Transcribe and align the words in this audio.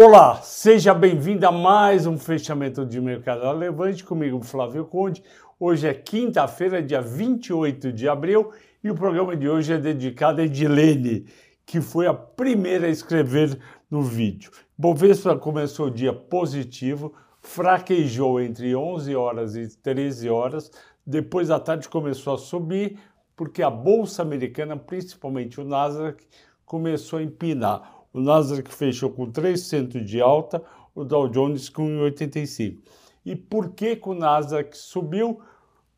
Olá, 0.00 0.36
seja 0.42 0.94
bem-vindo 0.94 1.44
a 1.44 1.50
mais 1.50 2.06
um 2.06 2.16
fechamento 2.16 2.86
de 2.86 3.00
mercado 3.00 3.50
Levante 3.50 4.04
comigo, 4.04 4.40
Flávio 4.44 4.84
Conde. 4.84 5.24
Hoje 5.58 5.88
é 5.88 5.92
quinta-feira, 5.92 6.80
dia 6.80 7.02
28 7.02 7.92
de 7.92 8.08
abril, 8.08 8.52
e 8.80 8.92
o 8.92 8.94
programa 8.94 9.36
de 9.36 9.48
hoje 9.48 9.72
é 9.72 9.76
dedicado 9.76 10.40
a 10.40 10.44
Edilene, 10.44 11.26
que 11.66 11.80
foi 11.80 12.06
a 12.06 12.14
primeira 12.14 12.86
a 12.86 12.90
escrever 12.90 13.58
no 13.90 14.00
vídeo. 14.00 14.52
Bovespa 14.78 15.34
começou 15.34 15.88
o 15.88 15.90
dia 15.90 16.12
positivo, 16.12 17.12
fraquejou 17.40 18.40
entre 18.40 18.76
11 18.76 19.16
horas 19.16 19.56
e 19.56 19.66
13 19.78 20.30
horas, 20.30 20.70
depois 21.04 21.50
à 21.50 21.58
tarde 21.58 21.88
começou 21.88 22.34
a 22.34 22.38
subir, 22.38 23.00
porque 23.34 23.64
a 23.64 23.70
bolsa 23.70 24.22
americana, 24.22 24.76
principalmente 24.76 25.60
o 25.60 25.64
Nasdaq, 25.64 26.24
começou 26.64 27.18
a 27.18 27.22
empinar. 27.24 27.97
O 28.18 28.20
Nasdaq 28.20 28.74
fechou 28.74 29.10
com 29.10 29.30
3% 29.30 30.02
de 30.02 30.20
alta, 30.20 30.60
o 30.92 31.04
Dow 31.04 31.28
Jones 31.28 31.68
com 31.68 31.86
1,85. 31.86 32.80
E 33.24 33.36
por 33.36 33.70
que, 33.70 33.94
que 33.94 34.08
o 34.08 34.14
Nasdaq 34.14 34.76
subiu? 34.76 35.40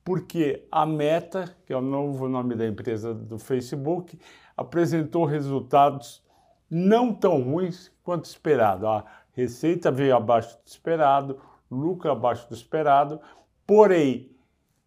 Porque 0.04 0.66
a 0.70 0.84
Meta, 0.84 1.56
que 1.64 1.72
é 1.72 1.76
o 1.78 1.80
novo 1.80 2.28
nome 2.28 2.54
da 2.54 2.66
empresa 2.66 3.14
do 3.14 3.38
Facebook, 3.38 4.18
apresentou 4.54 5.24
resultados 5.24 6.22
não 6.68 7.14
tão 7.14 7.40
ruins 7.40 7.90
quanto 8.02 8.26
esperado. 8.26 8.86
A 8.86 9.02
receita 9.32 9.90
veio 9.90 10.14
abaixo 10.14 10.58
do 10.62 10.68
esperado, 10.68 11.40
lucro 11.70 12.10
abaixo 12.10 12.46
do 12.50 12.54
esperado, 12.54 13.18
porém, 13.66 14.30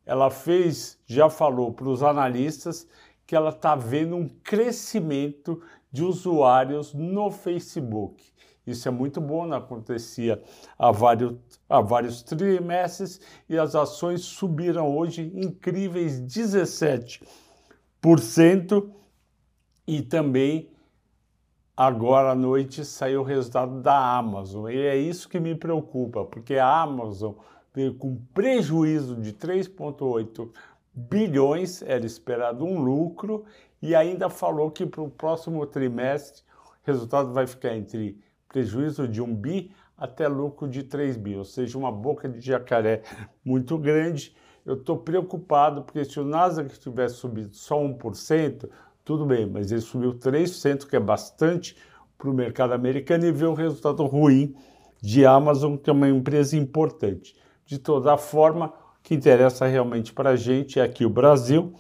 ela 0.06 0.30
fez, 0.30 1.02
já 1.08 1.32
falou 1.32 1.74
para 1.74 1.90
os 1.90 2.04
analistas 2.04 2.88
que 3.26 3.36
ela 3.36 3.50
está 3.50 3.74
vendo 3.74 4.16
um 4.16 4.30
crescimento 4.30 5.60
de 5.94 6.04
usuários 6.04 6.94
no 6.94 7.32
Facebook. 7.32 8.22
Isso 8.66 8.88
é 8.88 8.92
muito 8.92 9.22
bom, 9.22 9.46
não 9.46 9.58
acontecia 9.58 10.42
há 10.80 10.92
vários, 10.92 11.36
há 11.70 11.82
vários 11.82 12.24
trimestres 12.24 13.22
e 13.48 13.56
as 13.58 13.76
ações 13.76 14.22
subiram 14.22 14.98
hoje 14.98 15.32
incríveis 15.36 16.20
17%. 16.20 18.90
E 19.86 20.02
também 20.02 20.72
agora 21.76 22.32
à 22.32 22.36
noite 22.36 22.86
saiu 22.86 23.20
o 23.22 23.26
resultado 23.26 23.82
da 23.82 24.18
Amazon. 24.18 24.70
E 24.70 24.78
é 24.78 24.96
isso 24.96 25.30
que 25.30 25.40
me 25.40 25.54
preocupa, 25.54 26.24
porque 26.24 26.56
a 26.56 26.82
Amazon 26.82 27.34
veio 27.74 27.96
com 27.96 28.18
prejuízo 28.34 29.18
de 29.18 29.34
3,8 29.34 30.50
bilhões, 30.94 31.82
era 31.82 32.06
esperado 32.06 32.64
um 32.64 32.80
lucro, 32.80 33.44
e 33.84 33.94
ainda 33.94 34.30
falou 34.30 34.72
que 34.72 34.86
para 34.86 35.02
o 35.02 35.10
próximo 35.10 35.66
trimestre 35.66 36.42
o 36.64 36.88
resultado 36.88 37.34
vai 37.34 37.46
ficar 37.46 37.76
entre 37.76 38.18
prejuízo 38.48 39.06
de 39.10 39.22
um 39.22 39.36
bi 39.36 39.74
até 39.98 40.26
lucro 40.26 40.70
de 40.70 40.84
3 40.84 41.18
bi, 41.18 41.36
ou 41.36 41.44
seja, 41.44 41.78
uma 41.78 41.92
boca 41.92 42.30
de 42.30 42.40
jacaré 42.40 43.02
muito 43.44 43.78
grande. 43.78 44.34
Eu 44.66 44.76
estou 44.76 44.98
preocupado 44.98 45.84
porque 45.84 46.06
se 46.06 46.18
o 46.18 46.24
Nasdaq 46.24 46.80
tivesse 46.80 47.16
subido 47.16 47.54
só 47.54 47.78
1%, 47.78 48.70
tudo 49.04 49.26
bem, 49.26 49.46
mas 49.46 49.70
ele 49.70 49.82
subiu 49.82 50.14
3%, 50.14 50.88
que 50.88 50.96
é 50.96 51.00
bastante 51.00 51.76
para 52.18 52.30
o 52.30 52.34
mercado 52.34 52.72
americano, 52.72 53.26
e 53.26 53.34
vê 53.34 53.46
o 53.46 53.54
resultado 53.54 54.06
ruim 54.06 54.56
de 55.02 55.26
Amazon, 55.26 55.76
que 55.76 55.90
é 55.90 55.94
uma 55.94 56.08
empresa 56.08 56.56
importante. 56.56 57.36
De 57.66 57.78
toda 57.78 58.16
forma, 58.16 58.68
o 58.68 59.04
que 59.04 59.14
interessa 59.14 59.68
realmente 59.68 60.14
para 60.14 60.30
a 60.30 60.36
gente 60.38 60.80
é 60.80 60.84
aqui 60.84 61.06
o 61.06 61.10
Brasil. 61.10 61.74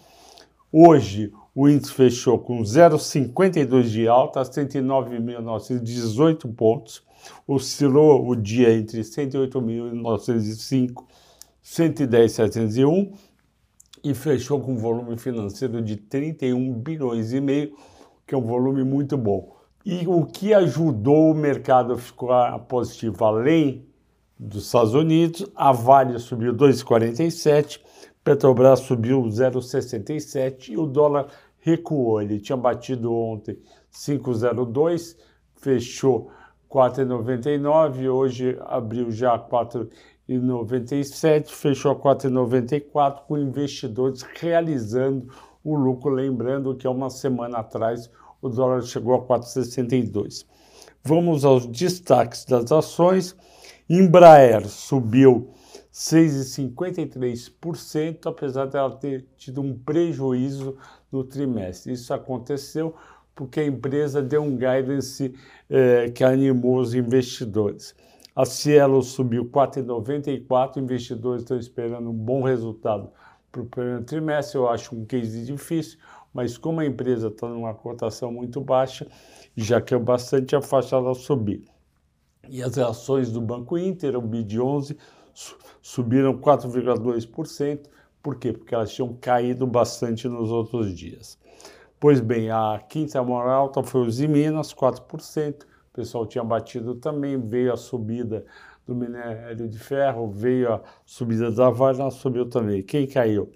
Hoje, 0.69 1.31
o 1.55 1.69
índice 1.69 1.93
fechou 1.93 2.39
com 2.39 2.61
0,52 2.61 3.83
de 3.83 4.07
alta 4.07 4.41
a 4.41 4.43
109.918 4.43 6.51
pontos. 6.55 7.03
Oscilou 7.47 8.27
o 8.27 8.35
dia 8.35 8.73
entre 8.73 9.01
108.905 9.01 11.05
e 11.63 11.63
110.701 11.63 13.13
e 14.03 14.13
fechou 14.13 14.59
com 14.59 14.73
um 14.73 14.77
volume 14.77 15.17
financeiro 15.17 15.81
de 15.81 15.95
31 15.95 16.73
bilhões 16.73 17.31
e 17.31 17.39
meio, 17.39 17.73
que 18.28 18.35
é 18.35 18.38
um 18.38 18.41
volume 18.41 18.83
muito 18.83 19.17
bom. 19.17 19.55
E 19.85 20.05
o 20.07 20.25
que 20.25 20.53
ajudou 20.53 21.31
o 21.31 21.35
mercado 21.35 21.94
a 21.94 21.97
ficar 21.97 22.59
positivo, 22.59 23.23
além 23.23 23.85
dos 24.38 24.66
Estados 24.66 24.94
Unidos, 24.94 25.49
a 25.55 25.72
Vale 25.72 26.19
subiu 26.19 26.53
2,47, 26.53 27.79
Petrobras 28.23 28.79
subiu 28.79 29.22
0,67 29.23 30.69
e 30.69 30.78
o 30.78 30.85
dólar 30.85 31.28
recuou. 31.59 32.22
Ele 32.22 32.39
tinha 32.39 32.57
batido 32.57 33.13
ontem 33.13 33.59
5,02, 33.91 35.17
fechou 35.56 36.31
4,99, 36.72 38.09
hoje 38.09 38.57
abriu 38.61 39.11
já 39.11 39.38
4,97, 39.38 41.50
fechou 41.50 41.94
4,94 41.95 43.23
com 43.28 43.38
investidores 43.38 44.23
realizando 44.40 45.28
o 45.63 45.75
lucro, 45.75 46.09
lembrando 46.09 46.75
que 46.75 46.88
há 46.88 46.91
uma 46.91 47.09
semana 47.09 47.59
atrás 47.59 48.09
o 48.41 48.50
dólar 48.50 48.81
chegou 48.81 49.16
a 49.16 49.22
4,62. 49.22 50.45
Vamos 51.03 51.45
aos 51.45 51.67
destaques 51.67 52.45
das 52.45 52.72
ações. 52.72 53.35
Embraer 53.90 54.66
subiu 54.67 55.53
6,53%, 55.93 58.25
apesar 58.25 58.65
dela 58.65 58.97
ter 58.97 59.27
tido 59.37 59.61
um 59.61 59.77
prejuízo 59.77 60.75
no 61.11 61.23
trimestre. 61.23 61.93
Isso 61.93 62.11
aconteceu 62.11 62.95
porque 63.35 63.59
a 63.59 63.65
empresa 63.65 64.19
deu 64.21 64.41
um 64.41 64.57
guidance 64.57 65.33
eh, 65.69 66.09
que 66.09 66.23
animou 66.23 66.77
os 66.77 66.95
investidores. 66.95 67.95
A 68.35 68.45
Cielo 68.45 69.03
subiu 69.03 69.45
4,94, 69.45 70.77
investidores 70.77 71.43
estão 71.43 71.57
esperando 71.57 72.09
um 72.09 72.13
bom 72.13 72.41
resultado 72.41 73.11
para 73.51 73.61
o 73.61 73.65
primeiro 73.65 74.03
trimestre. 74.03 74.57
Eu 74.57 74.67
acho 74.67 74.95
um 74.95 75.05
case 75.05 75.45
difícil, 75.45 75.99
mas 76.33 76.57
como 76.57 76.79
a 76.79 76.85
empresa 76.85 77.27
está 77.27 77.47
numa 77.47 77.75
cotação 77.75 78.31
muito 78.31 78.59
baixa, 78.59 79.05
já 79.55 79.79
que 79.79 79.93
é 79.93 79.99
bastante 79.99 80.55
a 80.55 80.61
faixa 80.61 80.97
subir. 81.13 81.63
E 82.49 82.63
as 82.63 82.77
ações 82.79 83.31
do 83.31 83.39
Banco 83.39 83.77
Inter, 83.77 84.17
o 84.17 84.21
BID11, 84.21 84.97
subiram 85.81 86.38
4,2%. 86.38 87.89
Por 88.21 88.35
quê? 88.35 88.53
Porque 88.53 88.73
elas 88.73 88.94
tinham 88.94 89.13
caído 89.19 89.67
bastante 89.67 90.27
nos 90.27 90.49
outros 90.49 90.94
dias. 90.94 91.38
Pois 91.99 92.19
bem, 92.19 92.49
a 92.49 92.81
quinta 92.88 93.21
maior 93.23 93.47
alta 93.47 93.83
foi 93.83 94.07
os 94.07 94.19
Minas, 94.19 94.73
4%. 94.73 95.63
O 95.63 95.67
pessoal 95.93 96.25
tinha 96.25 96.43
batido 96.43 96.95
também, 96.95 97.39
veio 97.39 97.72
a 97.72 97.77
subida 97.77 98.45
do 98.85 98.95
minério 98.95 99.69
de 99.69 99.79
ferro, 99.79 100.29
veio 100.29 100.73
a 100.73 100.81
subida 101.05 101.51
da 101.51 101.69
Vale, 101.69 102.09
subiu 102.11 102.49
também. 102.49 102.81
Quem 102.81 103.07
caiu? 103.07 103.51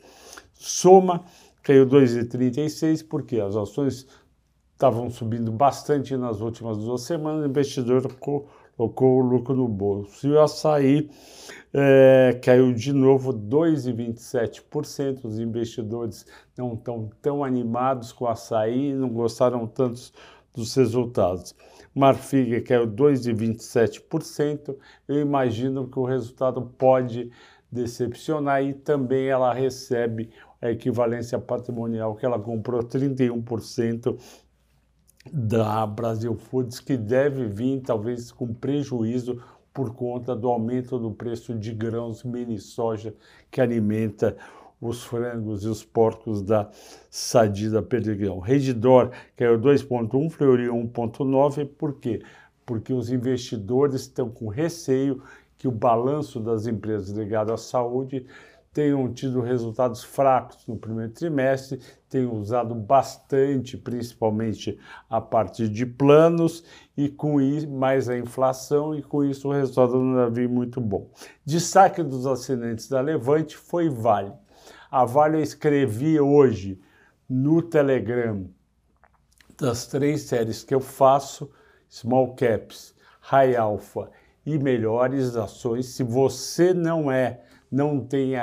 Soma 0.53 1.23
caiu 1.61 1.85
2,36, 1.85 3.05
porque 3.07 3.39
as 3.39 3.55
ações 3.55 4.07
estavam 4.73 5.09
subindo 5.09 5.51
bastante 5.51 6.15
nas 6.15 6.39
últimas 6.39 6.77
duas 6.77 7.01
semanas, 7.01 7.43
o 7.43 7.49
investidor 7.49 8.07
colocou 8.77 9.17
o 9.17 9.21
lucro 9.21 9.55
no 9.55 9.67
bolso. 9.67 10.27
E 10.27 10.31
o 10.31 10.39
açaí 10.39 11.09
é, 11.73 12.39
caiu 12.43 12.71
de 12.71 12.93
novo 12.93 13.33
2,27%. 13.33 15.25
Os 15.25 15.39
investidores 15.39 16.25
não 16.55 16.75
estão 16.75 17.09
tão 17.21 17.43
animados 17.43 18.13
com 18.13 18.25
o 18.25 18.27
açaí, 18.27 18.93
não 18.93 19.09
gostaram 19.09 19.65
tanto 19.65 20.11
dos 20.53 20.75
resultados. 20.75 21.55
Marfrig 21.93 22.61
caiu 22.61 22.87
2,27%. 22.87 24.77
Eu 25.07 25.19
imagino 25.19 25.87
que 25.87 25.97
o 25.97 26.05
resultado 26.05 26.61
pode 26.77 27.31
decepcionar 27.71 28.63
e 28.63 28.73
também 28.73 29.27
ela 29.27 29.51
recebe 29.53 30.29
a 30.61 30.71
equivalência 30.71 31.37
patrimonial 31.39 32.15
que 32.15 32.25
ela 32.25 32.39
comprou 32.39 32.81
31% 32.81 34.17
da 35.31 35.85
Brasil 35.85 36.35
Foods, 36.35 36.79
que 36.79 36.97
deve 36.97 37.45
vir 37.45 37.81
talvez 37.81 38.31
com 38.31 38.53
prejuízo 38.53 39.41
por 39.73 39.93
conta 39.93 40.35
do 40.35 40.47
aumento 40.47 40.97
do 40.97 41.11
preço 41.11 41.53
de 41.53 41.71
grãos 41.71 42.23
mini 42.23 42.59
soja 42.59 43.13
que 43.51 43.61
alimenta 43.61 44.35
os 44.81 45.03
frangos 45.03 45.63
e 45.63 45.67
os 45.67 45.83
porcos 45.83 46.41
da 46.41 46.69
Sadida 47.09 47.81
Perdigão. 47.81 48.39
Redidor 48.39 49.11
caiu 49.35 49.59
2,1, 49.59 50.29
Fleury 50.29 50.67
1,9, 50.67 51.65
por 51.77 51.99
quê? 51.99 52.21
Porque 52.65 52.93
os 52.93 53.11
investidores 53.11 54.01
estão 54.01 54.29
com 54.29 54.47
receio 54.47 55.21
que 55.57 55.67
o 55.67 55.71
balanço 55.71 56.39
das 56.39 56.67
empresas 56.67 57.09
ligadas 57.09 57.53
à 57.53 57.57
saúde 57.57 58.25
tenham 58.77 59.11
tido 59.11 59.41
resultados 59.41 60.03
fracos 60.03 60.67
no 60.67 60.77
primeiro 60.77 61.11
trimestre, 61.11 61.79
tenham 62.07 62.35
usado 62.35 62.75
bastante, 62.75 63.75
principalmente 63.75 64.77
a 65.09 65.19
parte 65.19 65.67
de 65.67 65.83
planos, 65.83 66.63
e 66.95 67.09
com 67.09 67.41
isso, 67.41 67.67
mais 67.67 68.07
a 68.07 68.15
inflação, 68.15 68.93
e 68.93 69.01
com 69.01 69.23
isso 69.23 69.47
o 69.47 69.51
resultado 69.51 69.97
não 69.97 70.31
vir 70.31 70.47
muito 70.47 70.79
bom. 70.79 71.09
Destaque 71.43 72.03
dos 72.03 72.27
assinantes 72.27 72.87
da 72.87 73.01
Levante 73.01 73.57
foi 73.57 73.89
Vale. 73.89 74.31
A 74.91 75.05
Vale 75.05 75.37
eu 75.37 75.41
escrevi 75.41 76.19
hoje 76.19 76.79
no 77.27 77.63
Telegram 77.63 78.47
das 79.59 79.87
três 79.87 80.21
séries 80.21 80.63
que 80.63 80.75
eu 80.75 80.81
faço, 80.81 81.49
Small 81.89 82.35
Caps, 82.35 82.93
High 83.21 83.55
Alpha 83.55 84.11
e 84.45 84.59
melhores 84.59 85.35
ações. 85.35 85.87
Se 85.87 86.03
você 86.03 86.75
não 86.75 87.11
é, 87.11 87.41
não 87.71 87.99
tem, 87.99 88.33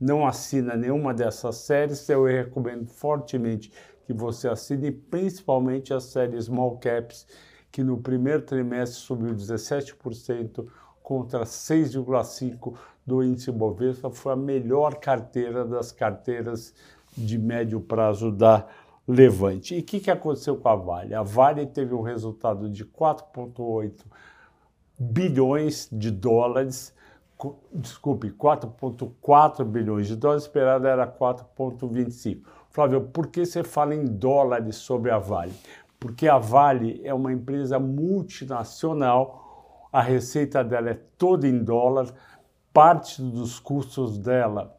não 0.00 0.26
assina 0.26 0.76
nenhuma 0.76 1.12
dessas 1.12 1.56
séries, 1.56 2.08
eu 2.08 2.24
recomendo 2.24 2.86
fortemente 2.86 3.72
que 4.06 4.12
você 4.12 4.48
assine, 4.48 4.90
principalmente 4.90 5.92
a 5.92 6.00
série 6.00 6.40
Small 6.40 6.78
Caps, 6.78 7.26
que 7.70 7.82
no 7.82 7.98
primeiro 7.98 8.42
trimestre 8.42 8.98
subiu 9.00 9.34
17% 9.34 10.66
contra 11.02 11.42
6,5% 11.44 12.74
do 13.06 13.22
índice 13.22 13.50
Bovespa, 13.50 14.10
foi 14.10 14.32
a 14.32 14.36
melhor 14.36 14.96
carteira 14.96 15.64
das 15.64 15.90
carteiras 15.90 16.74
de 17.16 17.38
médio 17.38 17.80
prazo 17.80 18.30
da 18.30 18.66
Levante. 19.06 19.74
E 19.74 19.80
o 19.80 19.82
que, 19.82 20.00
que 20.00 20.10
aconteceu 20.10 20.56
com 20.58 20.68
a 20.68 20.76
Vale? 20.76 21.14
A 21.14 21.22
Vale 21.22 21.66
teve 21.66 21.94
um 21.94 22.02
resultado 22.02 22.68
de 22.68 22.84
4,8 22.84 24.04
bilhões 24.98 25.88
de 25.90 26.10
dólares, 26.10 26.94
desculpe, 27.72 28.30
4,4 28.30 29.64
bilhões 29.64 30.06
de 30.06 30.16
dólares, 30.16 30.44
esperado 30.44 30.86
era 30.86 31.06
4,25. 31.06 32.42
Flávio, 32.70 33.02
por 33.02 33.28
que 33.28 33.46
você 33.46 33.62
fala 33.62 33.94
em 33.94 34.04
dólares 34.04 34.76
sobre 34.76 35.10
a 35.10 35.18
Vale? 35.18 35.52
Porque 35.98 36.28
a 36.28 36.38
Vale 36.38 37.00
é 37.04 37.14
uma 37.14 37.32
empresa 37.32 37.78
multinacional, 37.78 39.88
a 39.92 40.00
receita 40.00 40.62
dela 40.62 40.90
é 40.90 41.00
toda 41.16 41.46
em 41.46 41.62
dólar, 41.62 42.12
parte 42.72 43.22
dos 43.22 43.58
custos 43.58 44.18
dela 44.18 44.78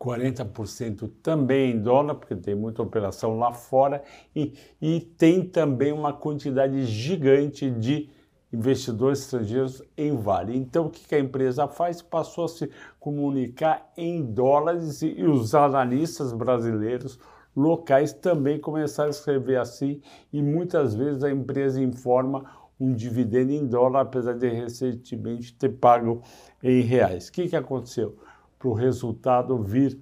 40% 0.00 1.10
também 1.22 1.72
em 1.72 1.82
dólar, 1.82 2.14
porque 2.14 2.34
tem 2.34 2.54
muita 2.54 2.82
operação 2.82 3.38
lá 3.38 3.52
fora, 3.52 4.02
e, 4.34 4.54
e 4.80 5.00
tem 5.00 5.44
também 5.44 5.92
uma 5.92 6.12
quantidade 6.12 6.86
gigante 6.86 7.70
de 7.70 8.08
investidores 8.52 9.20
estrangeiros 9.20 9.82
em 9.96 10.16
Vale. 10.16 10.56
Então, 10.56 10.86
o 10.86 10.90
que 10.90 11.14
a 11.14 11.18
empresa 11.18 11.68
faz? 11.68 12.02
Passou 12.02 12.44
a 12.44 12.48
se 12.48 12.70
comunicar 12.98 13.90
em 13.96 14.24
dólares 14.24 15.02
e, 15.02 15.22
os 15.24 15.54
analistas 15.54 16.32
brasileiros 16.32 17.18
locais 17.54 18.12
também 18.12 18.58
começaram 18.58 19.08
a 19.08 19.10
escrever 19.10 19.58
assim, 19.58 20.00
e 20.32 20.42
muitas 20.42 20.94
vezes 20.94 21.24
a 21.24 21.30
empresa 21.30 21.82
informa 21.82 22.44
um 22.78 22.94
dividendo 22.94 23.52
em 23.52 23.66
dólar, 23.66 24.02
apesar 24.02 24.34
de 24.34 24.48
recentemente 24.48 25.52
ter 25.54 25.68
pago 25.68 26.22
em 26.62 26.80
reais. 26.80 27.28
O 27.28 27.32
que, 27.32 27.48
que 27.48 27.56
aconteceu? 27.56 28.16
para 28.60 28.68
o 28.68 28.74
resultado 28.74 29.60
vir 29.62 29.98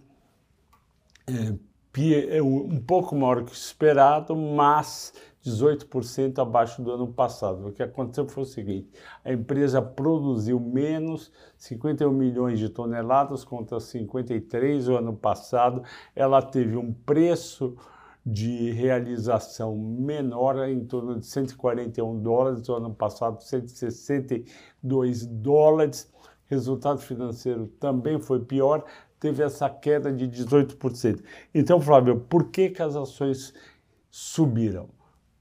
é 1.28 1.54
um 2.42 2.80
pouco 2.80 3.16
maior 3.16 3.44
que 3.44 3.52
o 3.52 3.54
esperado, 3.54 4.36
mas 4.36 5.12
18% 5.44 6.38
abaixo 6.38 6.82
do 6.82 6.92
ano 6.92 7.08
passado. 7.08 7.68
O 7.68 7.72
que 7.72 7.82
aconteceu 7.82 8.26
foi 8.28 8.42
o 8.42 8.46
seguinte: 8.46 8.90
a 9.24 9.32
empresa 9.32 9.80
produziu 9.80 10.60
menos 10.60 11.32
51 11.56 12.12
milhões 12.12 12.58
de 12.58 12.68
toneladas 12.68 13.44
contra 13.44 13.80
53 13.80 14.88
o 14.88 14.96
ano 14.96 15.16
passado. 15.16 15.82
Ela 16.14 16.42
teve 16.42 16.76
um 16.76 16.92
preço 16.92 17.76
de 18.24 18.72
realização 18.72 19.74
menor, 19.76 20.68
em 20.68 20.84
torno 20.84 21.18
de 21.18 21.24
141 21.26 22.20
dólares, 22.20 22.68
o 22.68 22.74
ano 22.74 22.92
passado 22.94 23.42
162 23.42 25.24
dólares 25.24 26.12
resultado 26.48 27.00
financeiro 27.00 27.66
também 27.78 28.18
foi 28.18 28.40
pior, 28.40 28.84
teve 29.18 29.42
essa 29.42 29.68
queda 29.68 30.12
de 30.12 30.28
18%. 30.28 31.22
Então, 31.54 31.80
Flávio, 31.80 32.20
por 32.20 32.50
que, 32.50 32.70
que 32.70 32.82
as 32.82 32.96
ações 32.96 33.54
subiram? 34.10 34.88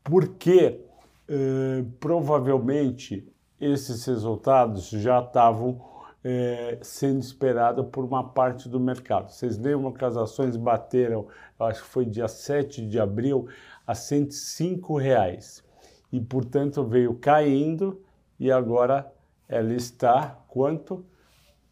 Porque 0.03 0.81
eh, 1.27 1.83
provavelmente 2.00 3.27
esses 3.59 4.06
resultados 4.06 4.89
já 4.89 5.19
estavam 5.19 5.81
eh, 6.24 6.77
sendo 6.81 7.19
esperados 7.19 7.85
por 7.91 8.03
uma 8.03 8.24
parte 8.24 8.68
do 8.69 8.79
mercado. 8.79 9.31
Vocês 9.31 9.57
lembram 9.57 9.91
que 9.91 10.03
as 10.03 10.18
ações 10.18 10.56
bateram, 10.56 11.27
acho 11.59 11.83
que 11.83 11.89
foi 11.89 12.06
dia 12.06 12.27
7 12.27 12.88
de 12.88 13.00
abril, 13.00 13.47
a 13.85 13.95
105 13.95 14.97
reais. 14.97 15.63
E, 16.12 16.19
portanto, 16.19 16.83
veio 16.83 17.15
caindo 17.15 18.01
e 18.39 18.51
agora 18.51 19.12
ela 19.47 19.73
está 19.73 20.39
quanto? 20.47 21.06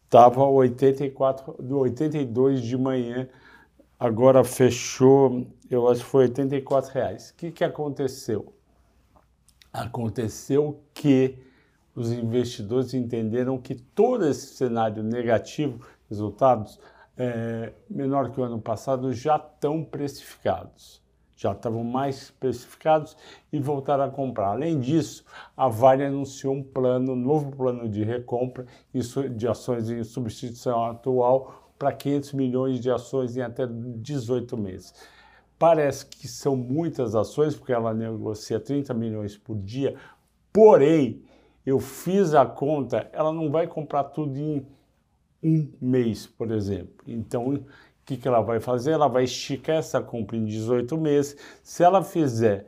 Estava 0.06 0.44
84, 0.44 1.56
do 1.60 1.78
82 1.78 2.62
de 2.62 2.78
manhã, 2.78 3.28
agora 3.98 4.44
fechou, 4.44 5.48
eu 5.68 5.88
acho 5.88 6.04
que 6.04 6.06
foi 6.06 6.22
84 6.26 6.92
reais. 6.92 7.30
O 7.30 7.34
que, 7.34 7.50
que 7.50 7.64
aconteceu? 7.64 8.54
Aconteceu 9.72 10.80
que 10.94 11.36
os 11.92 12.12
investidores 12.12 12.94
entenderam 12.94 13.58
que 13.58 13.74
todo 13.74 14.28
esse 14.28 14.54
cenário 14.54 15.02
negativo, 15.02 15.84
resultados 16.08 16.78
é, 17.16 17.72
menor 17.90 18.30
que 18.30 18.40
o 18.40 18.44
ano 18.44 18.60
passado, 18.60 19.12
já 19.12 19.36
estão 19.36 19.82
precificados 19.82 21.02
já 21.36 21.52
estavam 21.52 21.84
mais 21.84 22.22
especificados 22.22 23.16
e 23.52 23.60
voltaram 23.60 24.04
a 24.04 24.10
comprar. 24.10 24.48
Além 24.48 24.80
disso, 24.80 25.24
a 25.56 25.68
Vale 25.68 26.04
anunciou 26.04 26.54
um 26.54 26.62
plano, 26.62 27.12
um 27.12 27.16
novo 27.16 27.54
plano 27.54 27.88
de 27.88 28.02
recompra 28.02 28.66
de 29.36 29.46
ações 29.46 29.90
em 29.90 30.02
substituição 30.02 30.84
atual 30.86 31.72
para 31.78 31.92
500 31.92 32.32
milhões 32.32 32.80
de 32.80 32.90
ações 32.90 33.36
em 33.36 33.42
até 33.42 33.66
18 33.66 34.56
meses. 34.56 34.94
Parece 35.58 36.06
que 36.06 36.26
são 36.26 36.56
muitas 36.56 37.14
ações, 37.14 37.54
porque 37.54 37.72
ela 37.72 37.92
negocia 37.92 38.58
30 38.58 38.92
milhões 38.94 39.36
por 39.36 39.56
dia, 39.56 39.94
porém, 40.52 41.22
eu 41.64 41.78
fiz 41.80 42.34
a 42.34 42.46
conta, 42.46 43.10
ela 43.12 43.32
não 43.32 43.50
vai 43.50 43.66
comprar 43.66 44.04
tudo 44.04 44.38
em 44.38 44.66
um 45.42 45.70
mês, 45.80 46.26
por 46.26 46.50
exemplo. 46.50 47.04
Então, 47.06 47.64
que, 48.06 48.16
que 48.16 48.28
ela 48.28 48.40
vai 48.40 48.60
fazer? 48.60 48.92
Ela 48.92 49.08
vai 49.08 49.24
esticar 49.24 49.76
essa 49.76 50.00
compra 50.00 50.36
em 50.36 50.44
18 50.44 50.96
meses. 50.96 51.36
Se 51.62 51.82
ela 51.82 52.02
fizer 52.02 52.66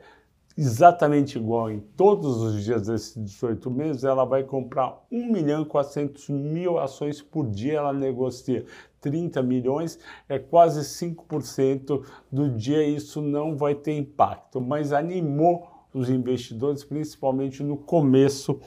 exatamente 0.57 1.37
igual 1.37 1.71
em 1.71 1.79
todos 1.79 2.41
os 2.41 2.61
dias 2.61 2.87
desses 2.87 3.15
18 3.15 3.71
meses, 3.71 4.03
ela 4.03 4.25
vai 4.25 4.43
comprar 4.43 5.01
1 5.09 5.31
milhão 5.31 5.61
e 5.61 5.65
400 5.65 6.27
mil 6.29 6.77
ações 6.77 7.21
por 7.21 7.49
dia, 7.49 7.77
ela 7.77 7.93
negocia 7.93 8.65
30 8.99 9.41
milhões, 9.41 9.97
é 10.27 10.37
quase 10.37 10.81
5% 10.81 12.03
do 12.29 12.49
dia, 12.49 12.83
isso 12.85 13.21
não 13.21 13.55
vai 13.55 13.73
ter 13.73 13.93
impacto, 13.93 14.59
mas 14.59 14.91
animou 14.91 15.69
os 15.93 16.09
investidores, 16.09 16.83
principalmente 16.83 17.63
no 17.63 17.77
começo 17.77 18.59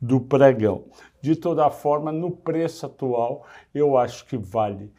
do 0.00 0.20
pregão. 0.20 0.86
De 1.22 1.36
toda 1.36 1.70
forma, 1.70 2.10
no 2.10 2.32
preço 2.32 2.86
atual, 2.86 3.46
eu 3.72 3.96
acho 3.96 4.26
que 4.26 4.36
vale 4.36 4.90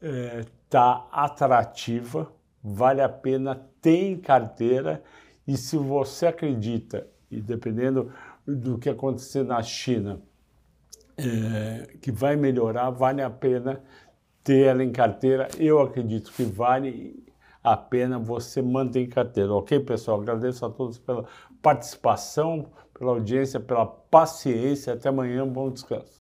é, 0.00 0.44
está 0.70 1.08
atrativa, 1.10 2.32
vale 2.62 3.02
a 3.02 3.08
pena 3.08 3.60
ter 3.82 4.04
em 4.04 4.16
carteira 4.16 5.02
e 5.44 5.56
se 5.56 5.76
você 5.76 6.28
acredita, 6.28 7.08
e 7.28 7.42
dependendo 7.42 8.12
do 8.46 8.78
que 8.78 8.88
acontecer 8.88 9.42
na 9.42 9.60
China, 9.64 10.22
é, 11.18 11.96
que 12.00 12.12
vai 12.12 12.36
melhorar, 12.36 12.88
vale 12.90 13.20
a 13.20 13.28
pena 13.28 13.82
ter 14.44 14.66
ela 14.66 14.84
em 14.84 14.92
carteira. 14.92 15.48
Eu 15.58 15.80
acredito 15.80 16.32
que 16.32 16.44
vale 16.44 17.26
a 17.64 17.76
pena 17.76 18.16
você 18.16 18.62
manter 18.62 19.00
em 19.00 19.08
carteira. 19.08 19.52
Ok, 19.52 19.80
pessoal? 19.80 20.20
Agradeço 20.20 20.64
a 20.64 20.70
todos 20.70 20.98
pela 20.98 21.26
participação, 21.60 22.70
pela 22.96 23.10
audiência, 23.10 23.58
pela 23.58 23.86
paciência. 23.86 24.94
Até 24.94 25.08
amanhã. 25.08 25.46
Bom 25.46 25.68
descanso. 25.70 26.19